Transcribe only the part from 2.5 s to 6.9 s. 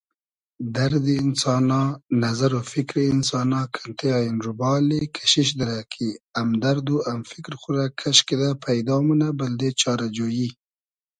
و فیکری اینسانا کئنتې آین روبا اللی کئشیش دیرۂ کی امدئرد